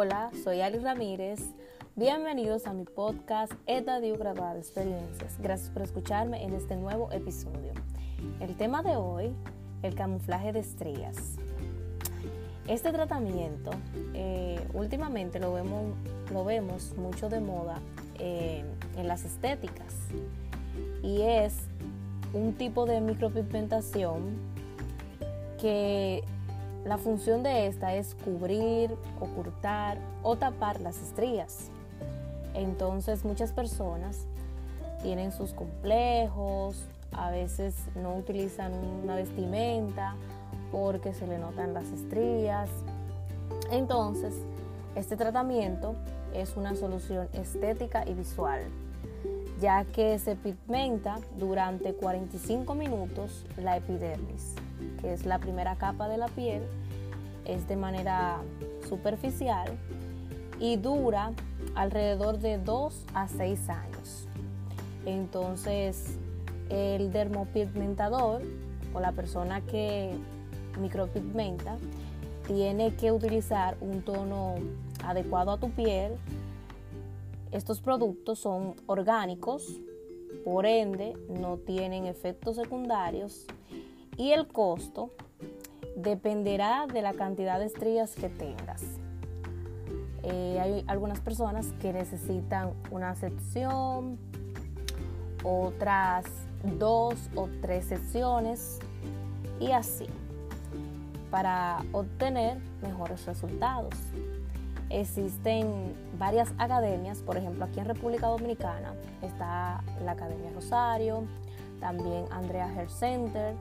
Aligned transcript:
Hola, 0.00 0.30
soy 0.44 0.60
Ali 0.60 0.78
Ramírez. 0.78 1.40
Bienvenidos 1.96 2.68
a 2.68 2.72
mi 2.72 2.84
podcast 2.84 3.52
Estadio 3.66 4.16
Graduado 4.16 4.54
de 4.54 4.60
Experiencias. 4.60 5.36
Gracias 5.40 5.70
por 5.70 5.82
escucharme 5.82 6.44
en 6.44 6.54
este 6.54 6.76
nuevo 6.76 7.10
episodio. 7.10 7.72
El 8.38 8.54
tema 8.54 8.84
de 8.84 8.94
hoy, 8.94 9.32
el 9.82 9.96
camuflaje 9.96 10.52
de 10.52 10.60
estrellas. 10.60 11.16
Este 12.68 12.92
tratamiento 12.92 13.70
eh, 14.14 14.64
últimamente 14.72 15.40
lo 15.40 15.52
vemos, 15.52 15.96
lo 16.32 16.44
vemos 16.44 16.96
mucho 16.96 17.28
de 17.28 17.40
moda 17.40 17.80
eh, 18.20 18.62
en 18.96 19.08
las 19.08 19.24
estéticas 19.24 19.96
y 21.02 21.22
es 21.22 21.56
un 22.34 22.52
tipo 22.52 22.86
de 22.86 23.00
micropigmentación 23.00 24.36
que 25.60 26.22
la 26.88 26.98
función 26.98 27.42
de 27.42 27.66
esta 27.66 27.94
es 27.94 28.14
cubrir, 28.24 28.96
ocultar 29.20 29.98
o 30.22 30.36
tapar 30.36 30.80
las 30.80 31.00
estrías. 31.00 31.70
Entonces 32.54 33.24
muchas 33.24 33.52
personas 33.52 34.26
tienen 35.02 35.30
sus 35.30 35.52
complejos, 35.52 36.86
a 37.12 37.30
veces 37.30 37.74
no 37.94 38.16
utilizan 38.16 38.72
una 39.02 39.16
vestimenta 39.16 40.14
porque 40.72 41.12
se 41.12 41.26
le 41.26 41.38
notan 41.38 41.74
las 41.74 41.90
estrías. 41.90 42.68
Entonces, 43.70 44.34
este 44.94 45.16
tratamiento 45.16 45.94
es 46.34 46.56
una 46.56 46.74
solución 46.74 47.28
estética 47.32 48.04
y 48.06 48.14
visual, 48.14 48.62
ya 49.60 49.84
que 49.84 50.18
se 50.18 50.36
pigmenta 50.36 51.20
durante 51.38 51.94
45 51.94 52.74
minutos 52.74 53.44
la 53.56 53.76
epidermis, 53.76 54.54
que 55.00 55.12
es 55.12 55.26
la 55.26 55.38
primera 55.38 55.76
capa 55.76 56.08
de 56.08 56.18
la 56.18 56.28
piel, 56.28 56.62
es 57.44 57.66
de 57.66 57.76
manera 57.76 58.40
superficial 58.88 59.76
y 60.60 60.76
dura 60.76 61.32
alrededor 61.74 62.38
de 62.38 62.58
2 62.58 63.06
a 63.14 63.28
6 63.28 63.68
años. 63.68 64.28
Entonces, 65.06 66.18
el 66.68 67.12
dermopigmentador 67.12 68.42
o 68.92 69.00
la 69.00 69.12
persona 69.12 69.60
que 69.62 70.12
micropigmenta 70.80 71.76
tiene 72.46 72.94
que 72.94 73.12
utilizar 73.12 73.76
un 73.80 74.02
tono 74.02 74.56
adecuado 75.04 75.52
a 75.52 75.58
tu 75.58 75.70
piel. 75.70 76.12
Estos 77.52 77.80
productos 77.80 78.38
son 78.38 78.74
orgánicos, 78.86 79.80
por 80.44 80.66
ende 80.66 81.14
no 81.28 81.56
tienen 81.58 82.06
efectos 82.06 82.56
secundarios 82.56 83.46
y 84.18 84.32
el 84.32 84.48
costo 84.48 85.12
dependerá 85.96 86.86
de 86.86 87.00
la 87.00 87.14
cantidad 87.14 87.58
de 87.58 87.66
estrías 87.66 88.14
que 88.14 88.28
tengas. 88.28 88.82
Eh, 90.24 90.58
hay 90.60 90.84
algunas 90.88 91.20
personas 91.20 91.72
que 91.80 91.92
necesitan 91.92 92.74
una 92.90 93.14
sección, 93.14 94.18
otras 95.44 96.26
dos 96.78 97.14
o 97.36 97.48
tres 97.62 97.86
secciones 97.86 98.80
y 99.60 99.70
así 99.70 100.06
para 101.30 101.84
obtener 101.92 102.58
mejores 102.82 103.24
resultados. 103.26 103.94
Existen 104.90 105.94
varias 106.18 106.52
academias, 106.58 107.18
por 107.18 107.36
ejemplo 107.36 107.64
aquí 107.64 107.78
en 107.78 107.86
República 107.86 108.26
Dominicana 108.26 108.94
está 109.22 109.82
la 110.04 110.12
Academia 110.12 110.50
Rosario, 110.54 111.24
también 111.80 112.24
Andrea 112.30 112.66
Hair 112.66 112.90
Center 112.90 113.54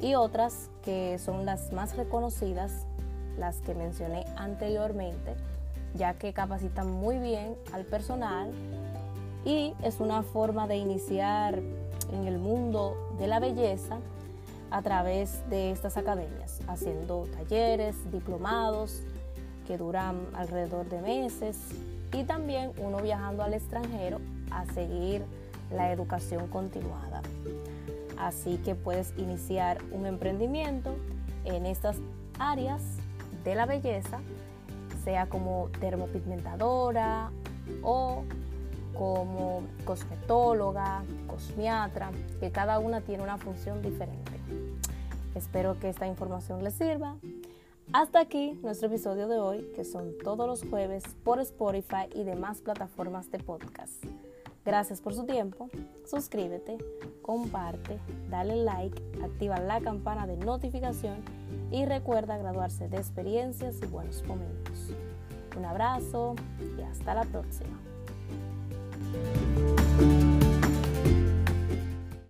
y 0.00 0.14
otras 0.14 0.70
que 0.82 1.18
son 1.18 1.46
las 1.46 1.72
más 1.72 1.96
reconocidas, 1.96 2.86
las 3.38 3.56
que 3.60 3.74
mencioné 3.74 4.24
anteriormente, 4.36 5.34
ya 5.94 6.14
que 6.14 6.32
capacitan 6.32 6.90
muy 6.90 7.18
bien 7.18 7.56
al 7.72 7.84
personal 7.84 8.50
y 9.44 9.74
es 9.82 10.00
una 10.00 10.22
forma 10.22 10.66
de 10.66 10.76
iniciar 10.76 11.60
en 12.12 12.26
el 12.26 12.38
mundo 12.38 12.96
de 13.18 13.26
la 13.26 13.40
belleza 13.40 13.98
a 14.70 14.82
través 14.82 15.48
de 15.48 15.70
estas 15.70 15.96
academias, 15.96 16.60
haciendo 16.66 17.26
talleres, 17.36 17.94
diplomados 18.10 19.02
que 19.66 19.78
duran 19.78 20.26
alrededor 20.34 20.88
de 20.88 21.00
meses 21.00 21.56
y 22.12 22.24
también 22.24 22.72
uno 22.78 22.98
viajando 22.98 23.42
al 23.42 23.54
extranjero 23.54 24.20
a 24.50 24.64
seguir 24.72 25.24
la 25.72 25.92
educación 25.92 26.46
continuada. 26.48 27.22
Así 28.18 28.58
que 28.58 28.74
puedes 28.74 29.12
iniciar 29.16 29.78
un 29.92 30.06
emprendimiento 30.06 30.96
en 31.44 31.66
estas 31.66 31.96
áreas 32.38 32.82
de 33.44 33.54
la 33.54 33.66
belleza, 33.66 34.20
sea 35.04 35.28
como 35.28 35.70
termopigmentadora 35.80 37.30
o 37.82 38.24
como 38.96 39.62
cosmetóloga, 39.84 41.04
cosmiatra, 41.26 42.10
que 42.40 42.50
cada 42.50 42.78
una 42.78 43.00
tiene 43.02 43.22
una 43.22 43.38
función 43.38 43.82
diferente. 43.82 44.32
Espero 45.34 45.78
que 45.78 45.90
esta 45.90 46.06
información 46.06 46.64
les 46.64 46.74
sirva. 46.74 47.16
Hasta 47.92 48.20
aquí 48.20 48.58
nuestro 48.62 48.88
episodio 48.88 49.28
de 49.28 49.38
hoy, 49.38 49.70
que 49.76 49.84
son 49.84 50.14
todos 50.24 50.46
los 50.46 50.68
jueves 50.68 51.04
por 51.22 51.38
Spotify 51.40 52.08
y 52.14 52.24
demás 52.24 52.60
plataformas 52.60 53.30
de 53.30 53.38
podcast. 53.38 54.02
Gracias 54.66 55.00
por 55.00 55.14
su 55.14 55.24
tiempo. 55.24 55.70
Suscríbete, 56.04 56.76
comparte, 57.22 58.00
dale 58.28 58.56
like, 58.56 59.00
activa 59.22 59.60
la 59.60 59.80
campana 59.80 60.26
de 60.26 60.36
notificación 60.36 61.22
y 61.70 61.84
recuerda 61.84 62.36
graduarse 62.36 62.88
de 62.88 62.96
experiencias 62.96 63.76
y 63.80 63.86
buenos 63.86 64.24
momentos. 64.24 64.90
Un 65.56 65.64
abrazo 65.64 66.34
y 66.76 66.82
hasta 66.82 67.14
la 67.14 67.22
próxima. 67.22 67.78